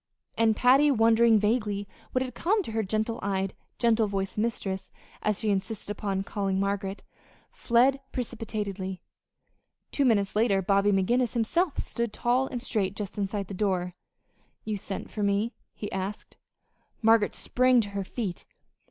And 0.35 0.55
Patty, 0.55 0.89
wondering 0.89 1.37
vaguely 1.37 1.87
what 2.11 2.23
had 2.23 2.33
come 2.33 2.63
to 2.63 2.71
her 2.71 2.81
gentle 2.81 3.19
eyed, 3.21 3.53
gentle 3.77 4.07
voiced 4.07 4.35
mistress 4.35 4.91
as 5.21 5.37
she 5.37 5.51
insisted 5.51 5.91
upon 5.91 6.23
calling 6.23 6.59
Margaret 6.59 7.03
fled 7.51 7.99
precipitately. 8.11 9.03
Two 9.91 10.03
minutes 10.03 10.35
later 10.35 10.63
Bobby 10.63 10.91
McGinnis 10.91 11.33
himself 11.33 11.77
stood 11.77 12.11
tall 12.13 12.47
and 12.47 12.63
straight 12.63 12.95
just 12.95 13.19
inside 13.19 13.45
the 13.47 13.53
door. 13.53 13.93
"You 14.65 14.75
sent 14.75 15.11
for 15.11 15.21
me?" 15.21 15.53
he 15.71 15.91
asked. 15.91 16.35
Margaret 17.03 17.35
sprang 17.35 17.79
to 17.81 17.89
her 17.89 18.03
feet. 18.03 18.47